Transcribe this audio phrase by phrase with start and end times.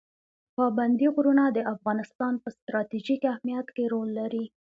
[0.57, 4.45] پابندی غرونه د افغانستان په ستراتیژیک اهمیت کې رول لري.